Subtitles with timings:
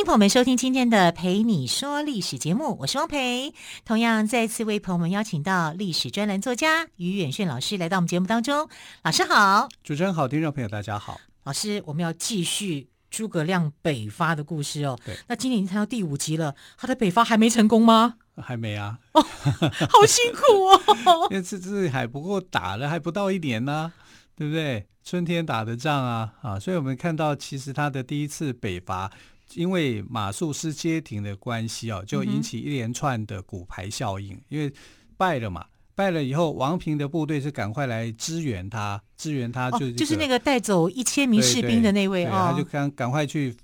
[0.00, 3.52] 欢迎朋友们收听今天的《陪你说历史》节目，我是汪培。
[3.84, 8.66] 同样再次为朋友们邀请到历史专栏作家于远炫老师来到我们节目当中。
[9.02, 11.20] 老师好，主持人好，听众朋友大家好。
[11.42, 14.98] 老师，我们要继续诸葛亮北伐的故事哦。
[15.04, 18.14] 对，那今年已经谈到第五集了，他的北伐还没成功吗？
[18.38, 18.98] 还没啊。
[19.12, 21.28] 哦，好辛苦哦。
[21.30, 23.92] 因为这这还不够打了还不到一年呢，啊，
[24.34, 24.86] 对不对？
[25.04, 29.12] 春天打的仗啊啊，所以我们看到其实他的第一次北伐。
[29.54, 34.34] 因为马术师街亭的关系哦，就引起一连串的骨牌效应。
[34.34, 34.72] 嗯、因为
[35.16, 43.56] 败了嘛，败了以后，王平的部队是赶快来支援他，支援他就、哦、就是那个带走一千名士兵的那位啊，他就赶赶快去，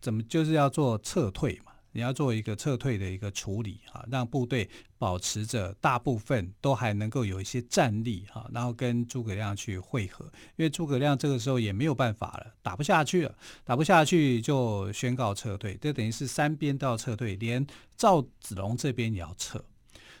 [0.00, 1.67] 怎么就是要做撤退嘛。
[1.98, 19.60] 你要做一个撤退的一个处理哈，让部队保持着大部分都还能够有一些战力哈，然后跟诸葛亮去会合，因为诸葛亮这个时候也没有办法了，打不下去了，打不下去就宣告撤退，这等于是三边都要撤退，连赵子龙这边也要撤，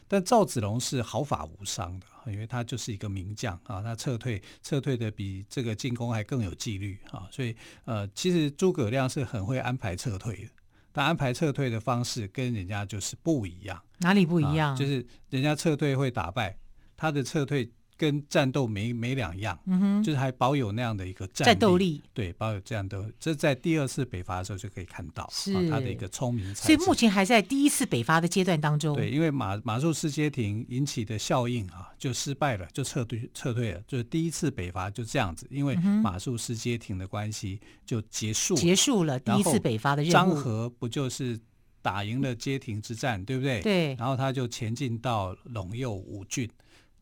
[0.08, 10.50] 但赵子龙是毫发无伤的，因为他就是一个名将啊，他撤退撤退的比这个进攻还更有纪律啊，所以呃，其实诸葛亮是很会安排撤退的。
[10.92, 14.74] 但安排撤退的方式跟人家就是不一样，哪里不一样？
[14.74, 16.56] 啊，就是人家撤退会打败，
[16.96, 17.70] 他的撤退。
[17.98, 26.66] 跟战斗没没两样，嗯哼，就是还保有那样的一个战，战斗力，对，保有这样的，这在第二次北伐的时候就可以看到，是、啊、他的一个聪明才智。
[26.66, 28.94] 所以目前还在第一次北伐的阶段当中。
[28.94, 40.12] 对，因为马马术师街亭引起的效应啊，就失败了，就撤退撤退了，就是第一次北伐就这样子，因为马术师街亭的关系就结束结束了第一次北伐的任务。
[40.12, 41.36] 张合不就是
[41.82, 43.60] 打赢了街亭之战，对不对？
[43.60, 46.48] 对，然后他就前进到陇右五郡。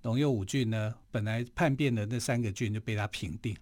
[0.03, 3.57] 陇右五郡呢，本来叛变的那三个郡就被他平定，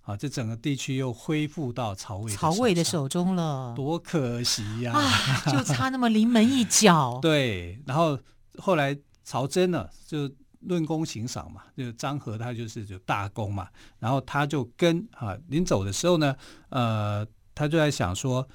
[0.00, 4.92] 好，这整个地区又恢复到曹魏曹魏的手中了，多可惜呀！
[4.92, 7.18] 啊，就差那么临门一脚。
[7.22, 8.18] 对，然后
[8.58, 16.36] 后来曹真呢，就论功行赏嘛，就张合他就是就大功嘛，然后他就跟啊临走的时候呢，
[16.68, 18.46] 呃，他就在想说，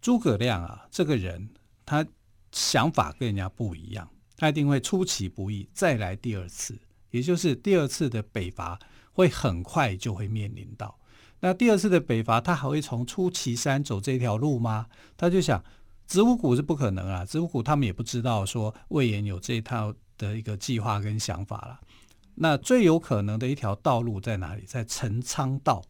[0.00, 1.50] 诸葛亮啊这个人，
[1.84, 2.06] 他
[2.52, 4.08] 想法跟人家不一样。
[4.40, 6.78] 他一定会出其不意再来第二次，
[7.10, 8.78] 也就是第二次的北伐
[9.12, 10.98] 会很快就会面临到。
[11.40, 14.86] 那第二次的北伐，他还会从出岐山走这条路吗？
[15.18, 15.62] 他就想，
[16.06, 21.78] 子午谷是不可能啊，子午谷他们也不知道说魏延有这一套的一个计划跟想法了。
[22.36, 24.62] 那最有可能的一条道路在哪里？
[24.66, 25.82] 在陈仓道。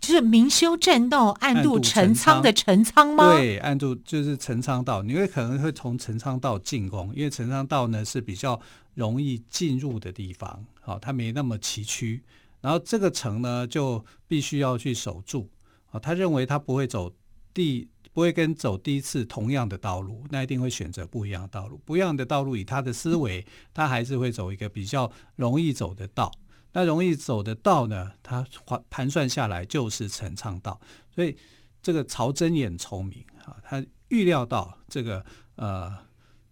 [0.00, 3.36] 就是明修栈道，暗度陈仓的陈仓吗？
[3.36, 5.02] 对，暗度就是陈仓道。
[5.02, 8.60] 你会可能会从陈仓道进攻，因为陈仓道呢是比较
[8.94, 12.20] 容易进入的地方，好，它没那么崎岖。
[12.60, 15.48] 然后这个城呢就必须要去守住，
[15.90, 17.10] 啊，他认为他不会走
[17.54, 21.80] 第，不会跟走第一次同样的道路，那一定会选择不一样的道路。
[21.86, 26.30] 不一样的道路，以他的思维，他还是会走一个比较容易走的道。
[26.72, 28.46] 那容易走的道呢，他
[28.88, 30.80] 盘算下来就是陈仓道，
[31.12, 31.36] 所以
[31.82, 35.24] 这个曹真也很聪明啊，他预料到这个
[35.56, 35.92] 呃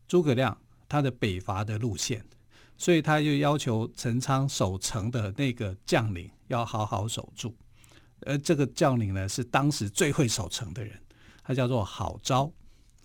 [0.08, 0.58] 诸葛亮
[0.88, 2.24] 他的北伐的路线，
[2.76, 7.54] 所以他就要求陈仓守城的那个将领要好好守住，
[8.22, 11.00] 而这个将领呢是当时最会守城的人，
[11.44, 12.50] 他叫做郝昭，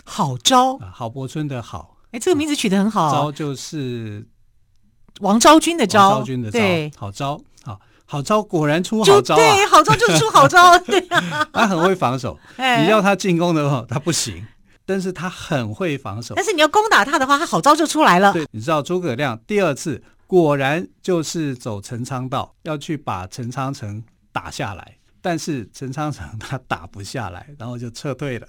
[0.03, 4.27] 郝昭啊，郝柏村的郝，哎，这个名字取得很好，昭就是。
[5.23, 6.59] 王昭君的昭，昭君的昭，
[6.97, 9.37] 好招，好好招，果然出好招啊！
[9.37, 14.45] 对，好招就出好招， 对啊，他很会防守，你要他进攻的话，他不行，
[14.85, 16.35] 但是他很会防守。
[16.35, 18.33] 但是你要攻打他的话，他好招就出来了。
[18.33, 24.03] 对，你知道诸葛亮第二次果然就是走陈仓道，要去把陈仓城
[24.33, 28.47] 打下来，但是陈仓城他打不下来，然后就撤退了。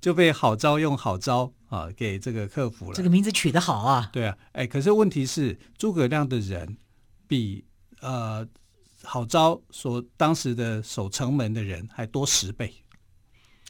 [0.00, 2.94] 就被郝昭用郝昭啊给这个克服了。
[2.94, 4.10] 这个名字取得好啊！
[4.12, 6.76] 对啊，哎，可是问题是诸葛亮的人
[7.26, 7.64] 比
[8.00, 8.46] 呃
[9.02, 12.72] 郝昭所当时的守城门的人还多十倍，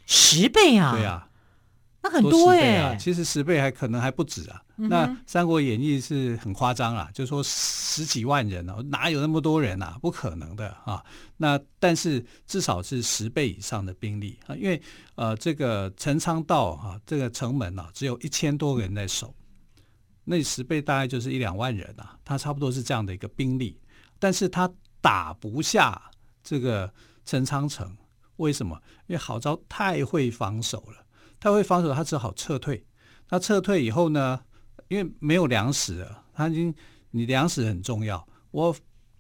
[0.07, 0.93] 十倍啊！
[0.93, 1.29] 对啊。
[2.03, 4.61] 那很多哎、其实十倍还可能还不止啊。
[4.77, 9.97] 嗯、那《三国演义》是很夸张啊，就说十几万人哦，哪有那么多人啊？
[10.03, 11.03] 不可能的啊。
[11.37, 14.83] 那但是至少是十倍以上的兵力啊，因为
[15.15, 19.33] 呃，这个陈仓道啊，这个城门啊，只有一千多个人在守，
[20.25, 23.81] 那十倍大概就是一两万人啊，他差不多是这样的一个兵力，
[24.19, 24.69] 但是他
[25.01, 26.11] 打不下
[26.43, 26.93] 这个
[27.25, 27.97] 陈仓城，
[28.37, 28.77] 为什么？
[29.07, 31.02] 因为郝昭太会防守了，
[31.43, 32.87] 他会防守，他只好撤退。
[33.29, 34.41] 他撤退以后呢，
[34.87, 36.73] 因为没有粮食了，他已经
[37.11, 38.25] 你粮食很重要。
[38.53, 38.73] 我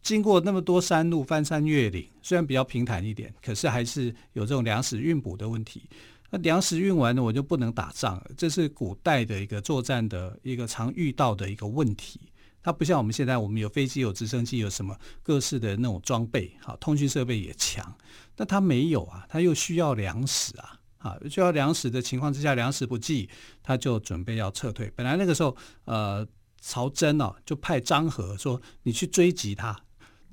[0.03, 5.89] 经过那么多山路，翻山越岭，虽然比较平坦一点，可是还是有这种粮食运补的问题。
[6.31, 8.31] 那粮食运完了，我就不能打仗了。
[8.37, 12.21] 这是古代的一个作战的一个常遇到的一个问题。
[12.63, 17.93] 它不像我们现在，我们有飞机、有直升机、有什么各式的那种装备，好，通讯设备也强。
[18.37, 23.29] 但它没有啊，它又需要粮食啊，啊，需要粮食的情况之下，粮食不济，
[23.63, 24.91] 他就准备要撤退。
[24.97, 26.27] 本来那个时候，呃，
[26.61, 29.79] 曹真哦，就派张合说：“你去追击他。”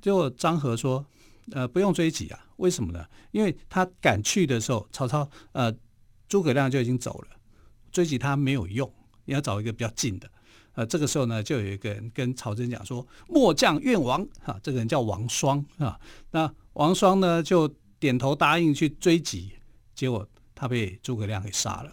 [0.00, 1.04] 结果张合说
[1.52, 3.04] ：“呃，不用追击啊，为什么呢？
[3.32, 5.74] 因为他赶去的时候，曹操呃。”
[6.30, 7.36] 诸葛亮就已经走了，
[7.90, 8.88] 追击他没有用，
[9.24, 10.30] 你要找一个比较近的。
[10.74, 15.98] 呃，这个时候呢，就有一个人跟曹真讲说：“末将愿王。”哈，这个人叫王双啊。
[16.30, 17.66] 那王双呢，就
[17.98, 19.54] 点头答应去追击，
[19.92, 20.24] 结果
[20.60, 21.90] 他被诸葛亮给杀了。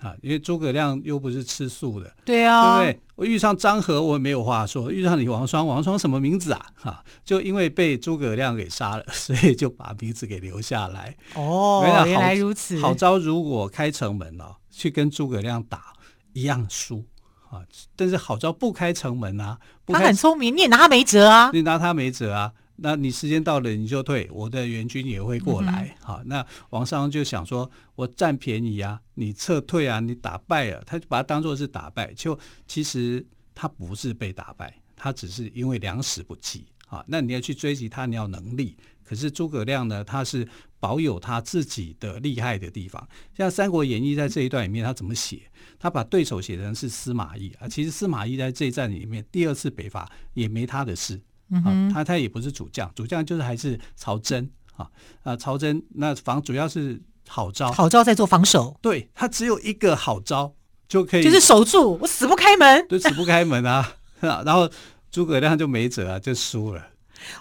[0.00, 3.00] 啊，因为诸葛亮又不是吃素的，对啊，对不对？
[3.14, 6.66] 我遇上张合，我也没有话说；遇上你王双，王双什么名字啊？
[6.74, 11.16] 哈、啊，就因为被诸葛亮给杀了，所以就把名字给留下来。
[11.34, 12.78] 哦，原来如此。
[12.80, 15.94] 郝昭如果开城门哦，去跟诸葛亮打，
[16.32, 17.06] 一样输
[17.48, 17.62] 啊。
[17.96, 22.52] 但是郝昭不开城门啊，他很聪明，你也拿他没辙啊，你拿他没辙啊。
[22.76, 25.96] 那你时间到了你就退，我的援军也会过来。
[26.00, 32.12] 好、嗯，那王商就想说，我占便宜啊，你撤退啊，你打败了，他就把它当做是打败。
[32.14, 33.24] 就其实
[33.54, 36.66] 他不是被打败，他只是因为粮食不济。
[36.86, 38.76] 好，那你要去追击他，你要能力。
[39.04, 40.48] 可是诸葛亮呢，他是
[40.80, 43.06] 保有他自己的厉害的地方。
[43.36, 45.42] 像《三国演义》在这一段里面，他怎么写？
[45.78, 47.68] 他把对手写成是司马懿啊。
[47.68, 51.20] 其实司马懿在这一战里面，第二次北伐也没他的事。
[51.50, 54.86] 嗯、啊，他他也不是主将，主将就是还是曹真啊
[55.22, 60.52] 啊，曹真那防主要是郝昭，郝昭在做防守，对他只有一个郝昭
[60.88, 64.68] 就可以，就是守住，我死不开门，对，死不开门 啊，然后
[65.10, 66.82] 诸葛亮就没辙啊，就输了。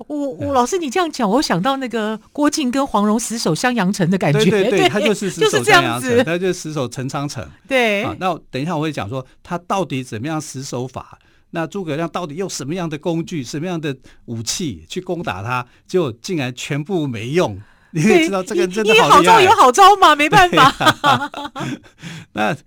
[0.07, 11.17] 我我老师你这样讲，我想到那个郭靖跟黄蓉死守襄阳城的感觉，对对对，他就是死守襄阳城，他就死守陈仓城，对啊，那等一下我会讲说他到底怎么样死守法。
[11.55, 13.95] 那诸葛亮到底用什么样的工具、什么样的
[14.25, 15.65] 武器去攻打他？
[15.85, 17.61] 结果竟然全部没用。
[17.93, 19.43] 你也知道这个人真的好厉害。
[19.43, 20.15] 有好招嘛？
[20.17, 20.63] 没办法。
[21.03, 21.31] 啊、
[22.33, 22.57] 那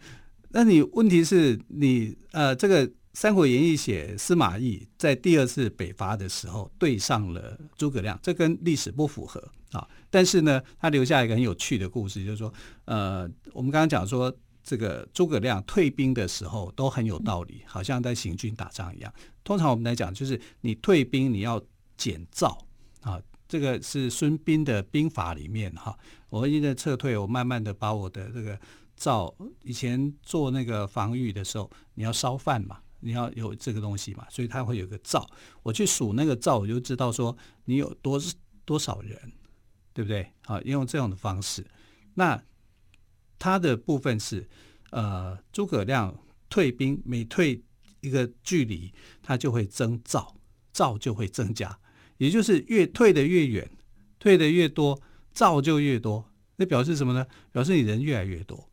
[0.51, 9.43] 那你问题是你呃，这个《三国演义》写司马懿在第二次北伐的时候对上了诸葛亮，这跟历史不符合
[9.73, 9.85] 啊。
[10.11, 12.55] 但是呢，他留下一个很有趣的故事，就是说，
[12.85, 14.33] 呃，我们刚刚讲说。
[14.67, 19.15] 这个诸葛亮退兵的时候都很有道理，好像在行军打仗一样。
[19.45, 21.63] 通常我们来讲，就是你退兵你要
[21.97, 22.67] 减灶
[23.01, 25.97] 啊，这个是孙膑的兵法里面哈。
[26.29, 28.59] 我一直在撤退，我慢慢的把我的这个
[28.97, 29.33] 灶，
[29.63, 35.25] 以前做那个防御的时候，你要烧饭嘛，你要有这个东西嘛，所以它会有个灶。
[35.63, 37.37] 我去数那个灶，我就知道说
[37.67, 38.21] 你有多
[38.65, 39.33] 多少人，
[39.95, 40.29] 对不对？
[40.45, 41.65] 好，用这样的方式，
[42.15, 42.43] 那。
[43.39, 44.49] 它的部分是，
[44.91, 47.63] 呃，诸葛亮退兵，每退
[48.01, 50.37] 一个距离，它就会增灶，
[50.73, 51.79] 灶就会增加，
[52.19, 53.71] 也就是越退得越远，
[54.19, 55.01] 退得越多，
[55.33, 56.31] 灶就越多。
[56.57, 57.27] 那表示什么呢？
[57.53, 58.69] 表示你人越来越多。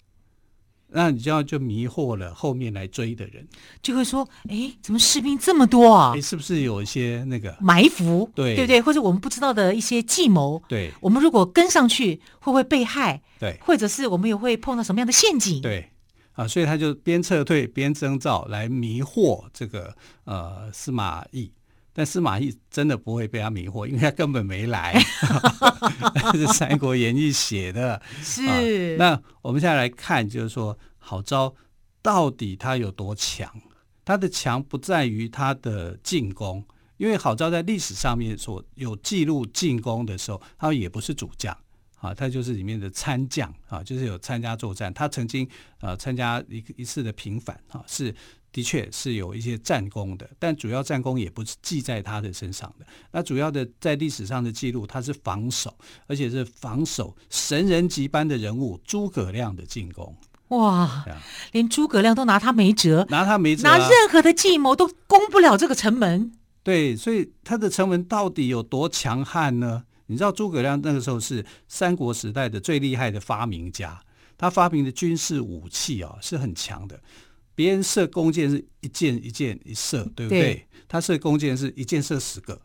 [0.94, 3.46] 那你这样就迷惑了后面来追的人，
[3.82, 6.14] 就会说：哎，怎么士兵这么多啊？
[6.16, 8.30] 哎，是不是有一些那个埋伏？
[8.36, 8.82] 对，对不对？
[8.82, 10.62] 或者我们不知道的一些计谋？
[10.68, 13.22] 对，我们如果跟上去，会不会被害？
[13.40, 15.62] 对，或者是我们也会碰到什么样的陷阱？
[15.62, 15.90] 对，
[16.34, 19.96] 啊，所以他就边撤退边征兆来迷惑这个
[20.26, 21.52] 呃司马懿。
[21.96, 25.00] 但司马懿真的不会被他迷惑，因为他根本没来，
[26.32, 28.02] 这 是《三国演义》写的。
[28.24, 28.98] 是、啊。
[28.98, 31.54] 那我们现在来看，就是说郝昭
[32.02, 33.48] 到底他有多强？
[34.04, 36.66] 他的强不在于他的进攻，
[36.98, 41.56] 因为郝昭在历史上面所有记录进攻的时候，他也不是主将
[42.00, 44.92] 啊，他就是里面的参将啊，就是有参加作战。
[44.92, 45.48] 他曾经
[45.80, 48.14] 呃参加一一次的平反啊，是。
[48.54, 52.86] 的确是有一些战功的，但主要战功也不是记在他的身上的。
[53.12, 55.76] 那主要的在历史上的记录，他是防守，
[56.08, 60.16] 而且是防守神人级般的人物诸葛亮的进攻。
[60.50, 61.04] 哇，
[61.52, 66.32] 连诸葛亮都拿他没辙，拿他没辙，拿任何的计谋都攻不了这个城门。
[66.62, 69.84] 对，所以他的城门到底有多强悍呢？
[70.06, 74.00] 你知道诸葛亮那个时候是三国时代的最厉害的发明家，
[74.38, 77.02] 他发明的军事武器啊是很强的。
[77.56, 80.42] 别人射弓箭是一箭一箭一射，对不对？
[80.42, 80.68] 对？
[80.88, 82.62] 他射弓箭是一箭射十个，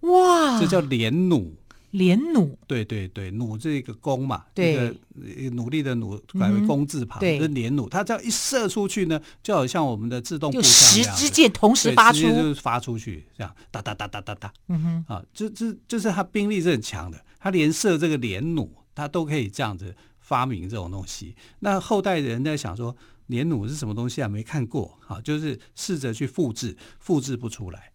[0.00, 1.52] 哇，这叫连弩。
[1.92, 4.96] 连弩，对对对，弩这个弓嘛，对。
[5.36, 7.86] 一个努力的努改为弓字旁，嗯、就是连弩。
[7.86, 21.36] 它只要一射出去呢，就好像我们的自动步枪一样，十支箭同时发出，就是发出去，这样哒哒哒哒哒哒，嗯哼，啊，这这就是他兵力是很强的，他连射这个连弩，他都可以这样子发明这种东西。
[21.58, 22.96] 那后代人在想说，
[23.26, 24.28] 连弩是什么东西啊？
[24.28, 27.92] 没看过，啊，就是试着去复制，复制不出来，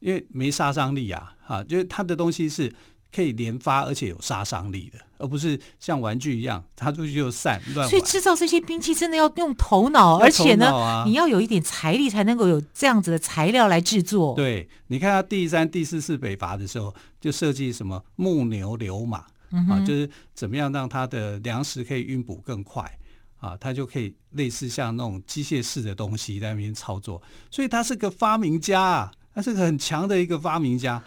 [0.00, 2.74] 因为没杀伤力啊，哈，就是它的东西是。
[3.14, 7.88] 可以连发，而且有杀伤力的，而不是像玩具一样，插出去就散乱。
[7.88, 14.34] 所以制造这些兵器真的要用头脑，而且呢，你要有一点财力才能够有这样子的材料来制作。
[14.34, 22.98] 对，你看他第三、第四次北伐的时候，就设计什么木牛流马、嗯、啊，就是怎么样让他的粮食可以运补更快
[23.44, 27.20] 啊，他就可以类似像那种机械式的东西在那边操作。
[27.50, 31.02] 所以他是个发明家啊，他是个很强的一个发明家。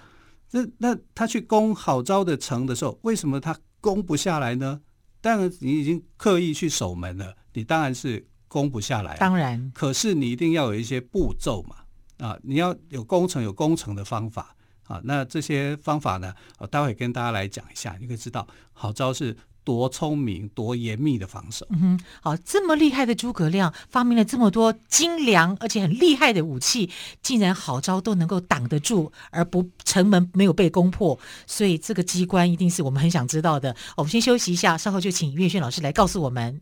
[0.51, 4.79] 那那他去攻好招的城的时候，为什么他攻不下来呢？
[5.19, 9.17] 当然，你已经刻意去守门了，你当然是攻不下来。
[9.17, 11.77] 当然，可是你一定要有一些步骤嘛，
[12.19, 15.01] 啊，你要有攻城有攻城的方法啊。
[15.03, 19.35] 那这些方法呢，我待会跟大家来讲一下，你可以知道好招是。
[19.67, 21.67] 多聪明、多严密的防守。
[21.71, 26.89] 嗯哼，好，这么厉害的诸葛亮发明了这么多精良而且很厉害的武器，
[27.21, 33.75] 竟然好招都能够挡得住，而不城门没有被攻破，所以这个机关一定是我们很想知道的。
[33.97, 36.61] 我们先休息一下，稍后就请岳轩老师来告诉我们。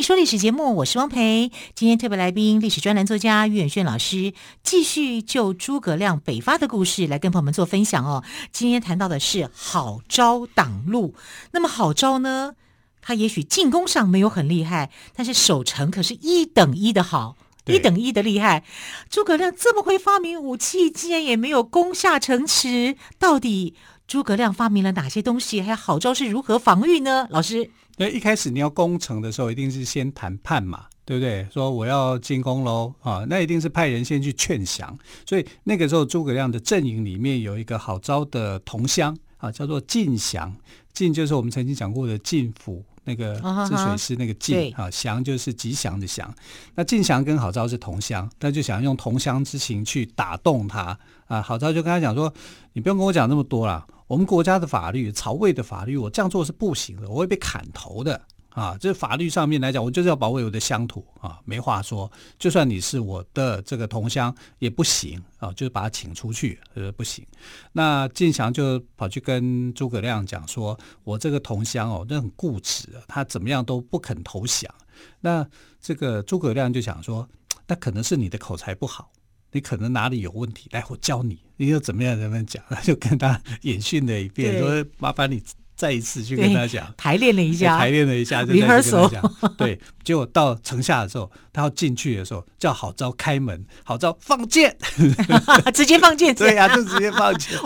[0.00, 1.52] 你说历史节目，我是汪培。
[1.74, 8.24] 今天特别来宾，历史专栏作家于远炫老师，继续就诸葛亮北伐的故事来跟朋友们做分享哦。
[8.50, 11.14] 今天谈到的是好招挡路。
[11.50, 12.54] 那么好招呢，
[13.02, 18.64] 他也许进攻上没有很厉害，但是守城可是一等一的好，一等一的厉害。
[19.10, 22.96] 诸葛亮这么会发明武器，竟然也没有攻下城池。
[23.18, 23.74] 到底
[24.08, 25.60] 诸葛亮发明了哪些东西？
[25.60, 27.26] 还有好招是如何防御呢？
[27.28, 27.70] 老师？
[28.00, 31.46] 所以一开始你要攻城的时候，一定是先谈判嘛，对不对？
[31.52, 34.98] 说我要进攻喽啊，那一定是派人先去劝降。
[35.26, 40.56] 所以那个时候诸葛亮的阵营里面有一个好招的同乡啊，叫做晋降。
[40.94, 43.34] 晋就是我们曾经讲过的晋府那个
[43.68, 46.32] 治水师那个晋啊，祥就是吉祥的祥。
[46.76, 51.42] 那晋祥跟郝昭是同乡，他就想用同乡之情去打动他啊。
[51.42, 52.32] 郝昭就跟他讲说
[52.72, 58.76] ：“你不用跟我讲那么多了。”我们国家的法律，曹魏的法律，我这样做是不行的，我会被砍头的啊！
[58.80, 62.10] 这法律上面来讲，我就是要保卫我的乡土啊，没话说。
[62.38, 67.26] 就算你是我的这个同乡也不行啊，就是把他请出去，呃，不行。
[67.72, 74.72] 那晋祥就跑去跟诸葛亮讲说：“我这个同乡哦，那很固执，他怎么样都不肯投降。”
[75.20, 75.46] 那
[75.80, 77.28] 这个诸葛亮就想说
[77.66, 79.10] ：“那可能是你的口才不好。”
[79.52, 85.42] 你可能哪里有问题，来我教你，你要怎么样怎么样讲， 他就跟他 演训了一遍，说麻烦你
[85.80, 89.34] 再一次去跟他讲，排练了一下，排练了一下，就 再跟他讲。
[89.56, 94.76] 对，结果到城下的时候，他要进去的时候，叫郝昭开门，郝昭放箭，
[95.72, 97.58] 直接放箭，对呀、啊，就直接放箭。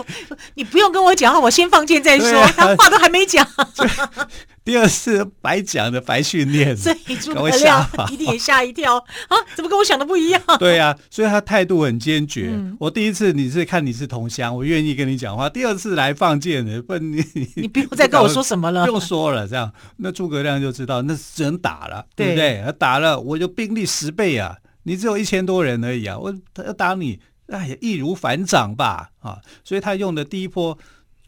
[0.53, 3.45] 你不用跟我讲话，我先放箭再说，啊、他话都还没讲。
[4.65, 9.37] 第二次白讲的白训练，所以诸葛亮一定也吓一跳啊！
[9.55, 10.41] 怎么跟我想的不一样？
[10.57, 12.75] 对呀、啊，所以他态度很坚决、嗯。
[12.79, 15.47] 我第一次你是看你是同乡，我愿意跟你讲话。
[15.47, 19.47] 第二次来放箭的，不你你 你不用再跟我说什么了，不用说了。
[19.47, 22.63] 这样，那诸葛亮就知道那只能打了，对不对？
[22.65, 24.57] 他打了，我就兵力十倍啊！
[24.81, 26.17] 你只有一千多人而已啊！
[26.17, 27.19] 我他要打你，
[27.49, 29.37] 哎呀，易如反掌吧啊！
[29.63, 30.75] 所以他用的第一波。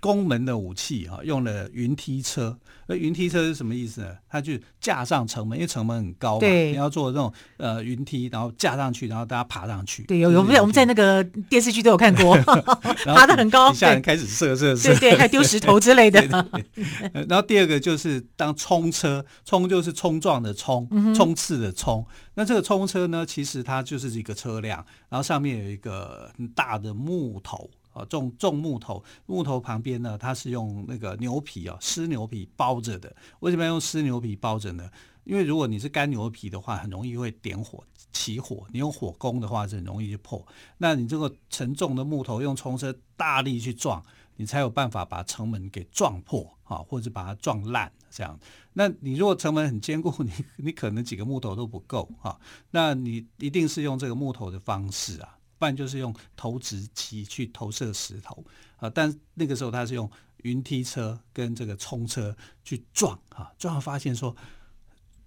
[0.07, 2.57] 攻门的武器哈，用了云梯车。
[2.89, 4.15] 那云梯车是什么意思呢？
[4.29, 10.03] 它就架上城门，因为城门很高嘛，对，你要做这种呃云梯，然后架上去，然后大家爬上去。
[10.03, 12.37] 对，有有我们在我们在那个电视剧都有看过，
[13.03, 16.21] 爬的很高，底下人开始射射射，对对，还丢石头之类的。
[16.53, 22.05] 对对对，然后第二个就是当冲车，冲就是冲撞的冲，冲刺的冲。
[22.35, 24.77] 那这个冲车呢，其实它就是一个车辆，
[25.09, 27.69] 然后上面有一个很大的木头。
[27.97, 33.15] 啊，种种木头，木头旁边呢，它是用那个牛皮啊，湿牛皮包着的。
[33.39, 34.89] 为什么要用湿牛皮包着呢？
[35.23, 38.65] 因为如果你是干牛皮的话，很容易会点火起火。
[38.71, 40.45] 你用火攻的话，是很容易就破。
[40.77, 44.01] 那你这个沉重的木头用冲车大力去撞，
[44.37, 48.39] 你才有办法把城门给撞破啊，或者把它撞烂这样。
[48.71, 52.39] 那你如果城门很坚固，你你可能几个木头都不够啊。
[52.71, 55.36] 那你一定是用这个木头的方式啊。
[55.57, 58.43] 不然就是用投掷机去投射石头
[58.77, 60.09] 啊，但那个时候他是用
[60.43, 64.35] 云梯车跟这个冲车去撞啊，撞后发现说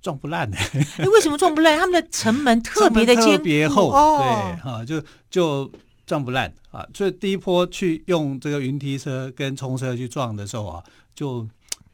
[0.00, 0.56] 撞不烂的。
[0.56, 1.78] 哎，为什么撞不烂？
[1.78, 5.70] 他们的城门特别的坚固，特别厚，哦、对啊，就就
[6.06, 6.86] 撞不烂啊。
[6.94, 10.84] 所以第一波去用这个云梯车跟冲车去撞的时候啊，
[11.14, 11.48] 就。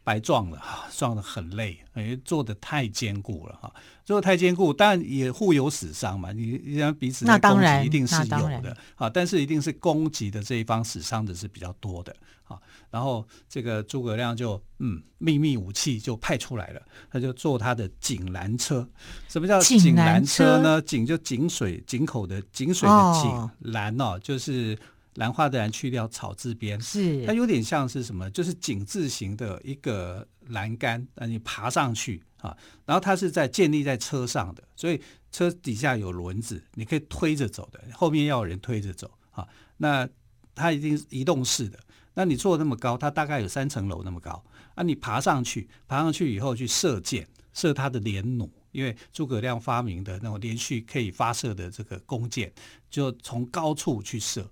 [0.07, 0.63] 白撞了，
[0.97, 6.31] 撞得很累，因为做的太坚固了哈，做的太坚固，但也互有死伤嘛。
[6.31, 12.57] 你你像彼此那当然一定是有的啊，但是一定是攻击的这一方死伤的是比较多的啊。
[12.89, 18.89] 然后这个诸葛亮就嗯，秘密武器就派出来了，他就坐他的井栏车。
[19.27, 20.81] 什么叫井栏车呢？
[20.81, 24.79] 井就井水井口的井水的井，栏哦就是。
[25.17, 28.31] 兰花的兰去掉草字边，是它有点像是什么？
[28.31, 32.57] 就是井字形的一个栏杆，让你爬上去啊。
[32.85, 35.01] 然后它是在建立在车上的，所以
[35.33, 39.47] 车底下有轮子，你可以推着走的，后面要有人推着走啊。
[39.79, 40.09] 那
[40.55, 41.79] 它一定是移动式的。
[42.15, 44.43] 那你坐那么高，它大概有三层楼那么高
[44.75, 44.83] 啊。
[44.83, 52.53] 你爬上去，爬上去以后去射箭，射它的连弩，因为诸葛亮发明的那种连续可以发射的这个弓箭，
[52.91, 54.51] 就从高处去射。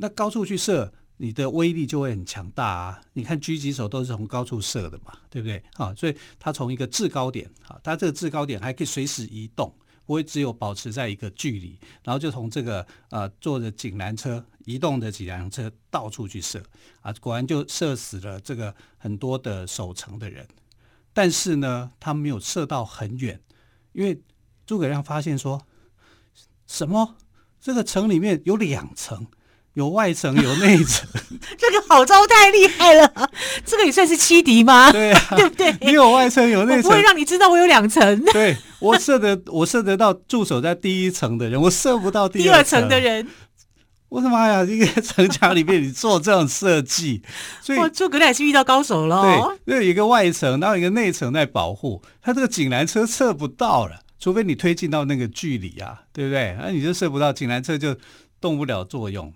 [0.00, 3.00] 那高处去射，你的威力就会很强大啊！
[3.14, 5.60] 你看狙击手都是从高处射的嘛，对不对？
[5.74, 9.74] 啊，所以他从一个制高点啊，他这个制高点还可以随时移动，
[10.06, 16.62] 不会只有保持在一个距离，然后就从这个呃坐着井栏车移动的井栏车到处去射
[17.00, 20.46] 啊，果然就射死了这个很多的守城的人。
[21.12, 23.40] 但是呢，他没有射到很远，
[23.92, 24.22] 因为
[24.64, 25.66] 诸葛亮发现说，
[26.68, 27.16] 什么？
[27.60, 29.26] 这个城里面有两层。
[29.78, 31.08] 有外层有内层，
[31.56, 33.30] 这个好招太厉害了，
[33.64, 34.90] 这个也算是欺敌吗？
[34.90, 35.72] 对啊， 对不对？
[35.80, 38.24] 你有外层有内层，我不会让你知道我有两层。
[38.32, 43.28] 对，我射得我射得到驻守在第一层的人，我射不到第二层的人。
[44.08, 44.64] 我的妈呀！
[44.64, 47.22] 一个城墙里面你做这种设计，
[47.60, 49.54] 所以诸葛亮也是遇到高手了。
[49.64, 56.56] 对，有一个外层，然后一个内层在保护，他这个井栏车射不到了，除非你推进到那个距离啊，对不对？
[56.58, 57.94] 那你就射不到，井栏车就
[58.40, 59.30] 动不了作用。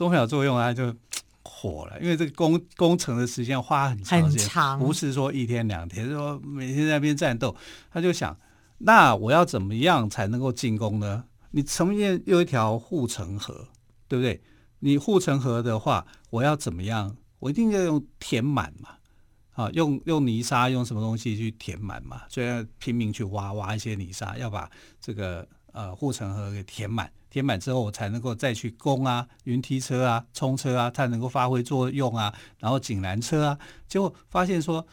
[0.00, 0.94] 动不了作用，啊就
[1.44, 2.00] 火了。
[2.00, 7.54] 因为这个工工程的时间花很长时间，长不是说一天两天，是说每天在那边战斗。
[7.90, 8.34] 他就想，
[8.78, 11.24] 那我要怎么样才能够进攻呢？
[11.50, 13.68] 你前面有一条护城河，
[14.08, 14.40] 对不对？
[14.78, 17.16] 你护城河的话，我要怎么样？
[17.38, 18.90] 我一定要用填满嘛，
[19.52, 22.22] 啊，用用泥沙，用什么东西去填满嘛？
[22.28, 27.10] 所以要拼命去挖挖一些泥沙，要把这个呃护城河给填满。
[27.30, 32.34] 填满之后，我才能够再去攻啊，云梯车啊，冲车啊，它能够发挥作用啊。
[32.58, 34.84] 然后井栏车啊，结果发现说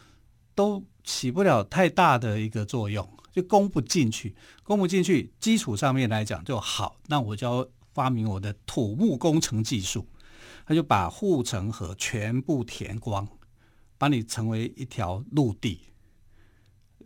[0.54, 5.32] 都起不了太大的一个作用，就攻不进去，攻不进去。
[5.40, 10.06] 基础上面来讲就好，那我就要发明我的土木工程技术，
[10.64, 13.26] 他就把护城河全部填光，
[13.98, 15.80] 把你成为一条陆地，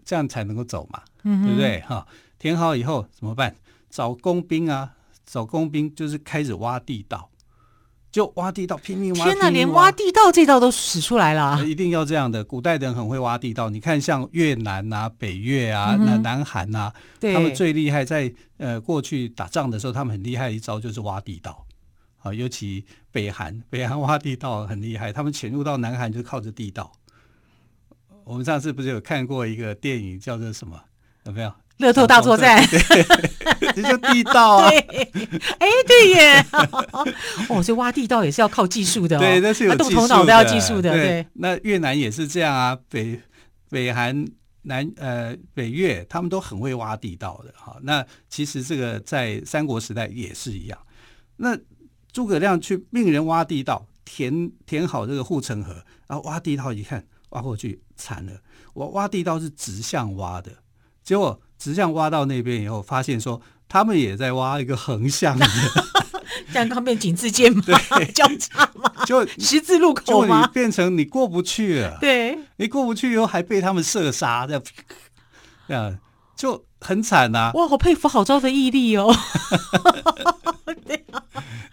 [0.05, 1.81] 这样才能够走嘛，嗯、对不对？
[1.81, 2.07] 哈，
[2.38, 3.57] 填好以后怎么办？
[3.88, 4.95] 找工兵啊。
[5.33, 7.31] 找工兵就是开始挖地道，
[8.11, 9.25] 就挖地道，拼命挖。
[9.25, 11.64] 天哪，连挖地道这道都使出来了，啊！
[11.64, 13.71] 一定要这样的，古代的人很会挖地道。
[13.71, 21.64] 你看，像越南啊、北越啊、南、嗯、南韩啊，他们最厉害在呃过去打仗的时候，他们很厉害一招就是挖地道
[22.18, 22.35] 啊。
[22.35, 26.92] 尤其北韩， 北韩挖地道很厉害，他们潜入到南韩就靠着地道。
[28.25, 30.79] 我们上次不是有看过一个电影叫做什么？
[31.25, 31.51] 有没有？
[31.78, 32.64] 乐透大作战，
[33.74, 34.70] 这就地道啊！
[34.70, 34.78] 对，
[35.58, 36.46] 哎，对耶！
[37.48, 40.92] 哦，所以挖地道也是要靠技术的，对，那是有技术的，动头脑都要技术的。
[40.92, 43.20] 对，那越南也是这样啊，北
[43.68, 44.24] 北韩、
[44.62, 47.52] 南呃北越，他们都很会挖地道的。
[47.56, 50.78] 哈，那其实这个在三国时代也是一样。
[51.37, 51.58] 那
[52.12, 55.72] 诸葛亮去命人挖地道，填填好这个护城河，
[56.06, 58.32] 然后挖地道一看，挖过去惨了，
[58.74, 60.52] 我挖地道是直向挖的，
[61.02, 65.46] 结果直向挖到那边以后，发现说他们也在挖一个横向的。
[66.53, 67.62] 这样刚变井字肩吗？
[67.64, 68.92] 对， 交叉吗？
[69.07, 70.44] 就十字路口吗？
[70.44, 71.98] 就变成你过不去了。
[72.01, 74.62] 对，你过不去以后还被他们射杀，这样，
[75.68, 75.98] 这样
[76.35, 77.53] 就很惨呐、啊。
[77.55, 79.14] 哇，好佩服郝昭的毅力哦。
[80.85, 81.05] 对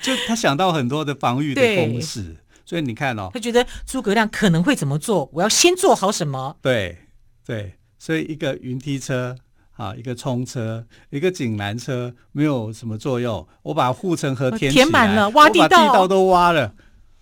[0.02, 6.58] 就他想到很多的防御的公式，所以你看哦，他觉得诸葛亮可能会怎么做，我要先做好什么。
[6.62, 7.00] 对
[7.44, 9.36] 对，所以一个云梯车。
[9.80, 13.48] 啊，一个冲车，一个井栏车，没有什么作用。
[13.64, 16.74] 我把护城河填填满了，挖地道，地道都挖了，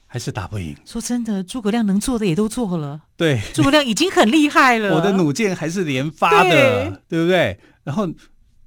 [0.07, 0.75] 还是打不赢。
[0.83, 3.01] 说真的，诸葛亮能做的也都做了。
[3.15, 4.89] 对，诸葛亮已经很厉害了。
[4.97, 7.59] 我的弩箭还是连发的，对，对不对？
[7.83, 8.07] 然后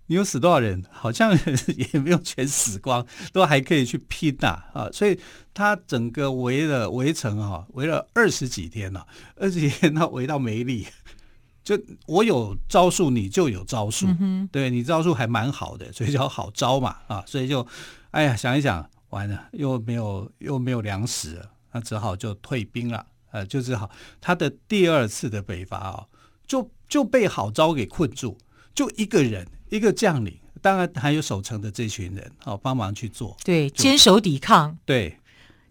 [0.07, 0.85] 你有死多少人？
[0.89, 1.37] 好像
[1.93, 4.89] 也没有全死光，都还可以去拼呐啊，啊！
[4.93, 5.19] 所以
[5.53, 10.87] 他整个围了围城哈，围了二十几天了，二十几天他围到没力。
[11.63, 17.67] 就我有招数，你就有招数，嗯、对你招数还蛮好的，所以叫好招嘛啊，所以就，
[18.11, 23.91] 哎呀，想一想，完了又没有又没有粮食了，那只好就退兵了，呃，就只好。
[24.21, 26.07] 他的第二次的北伐啊，
[26.47, 28.37] 就就被好招给困住，
[28.75, 35.17] 就一个人一个将领，当然还有守城的这群人哦，帮忙去做，对，坚守抵抗，对。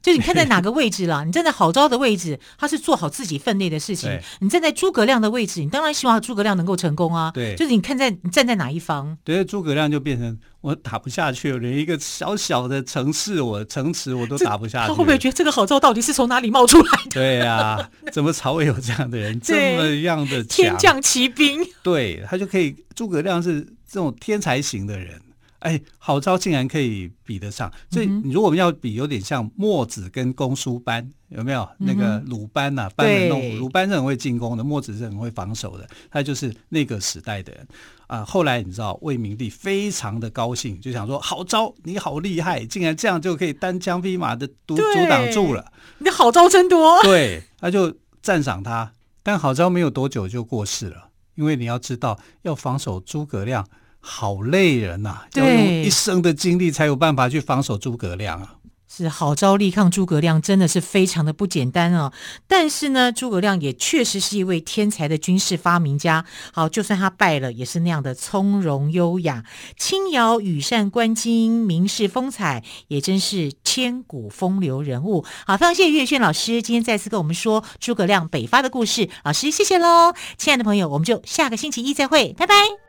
[0.01, 1.23] 就你看在哪个位置啦？
[1.23, 4.09] 你站在郝昭的位置，他是做好自己分内的事情；
[4.39, 7.31] 你站在诸葛亮的位置，你当然希望诸葛亮能够成功啊。
[7.33, 9.17] 对，就是你看在你站在哪一方。
[9.23, 14.87] 对，诸葛亮就变成我打不下去了，连一个小小的城市，我城池我都打不下去。
[14.87, 17.09] 他会不会觉得这个郝昭到底是从哪里冒出来的？
[17.11, 21.59] 对呀、啊，怎么曹魏有这样的人，这么样的天降奇兵？
[21.83, 22.75] 对，他就可以。
[22.95, 25.21] 诸葛亮是这种天才型的人。
[25.59, 31.67] 哎，郝昭竟然可以比得上，所以你如果我们要比，有点像墨子跟公输班，有没有？
[31.79, 37.67] 嗯、那个鲁班呐、啊，班门弄斧，鲁班是很会进攻的，墨子是很会防守的，他就是那个时代的人
[38.07, 38.23] 啊。
[38.23, 45.73] 后来你知道，魏明帝非常的高兴，就想说：郝昭你好厉害，竟然这样就可以单枪匹马的阻阻挡住了。
[45.97, 47.03] 你的好招真多。
[47.03, 53.67] 对，他就赞赏他，但郝昭没有多久就过世了，因为你要知道，要防守诸葛亮。
[54.09, 58.55] 好累人呐、啊，要用一生的精力才有办法去防守诸葛亮啊！
[58.91, 62.11] 是好招力抗诸葛亮，真的是非常的不简单哦。
[62.47, 66.25] 但是呢，诸葛亮也确实是一位天才的军事发明家。
[66.51, 69.45] 好，就算他败了，也是那样的从容优雅、
[69.77, 75.23] 轻摇羽扇纶巾，名士风采，也真是千古风流人物。
[75.45, 79.07] 好，非常谢谢岳轩老师今天再次跟我们说诸葛亮北伐的故事。
[79.23, 80.13] 老师，谢谢喽！
[80.37, 82.88] 亲爱的朋友，我们就下个星期一再会，拜拜。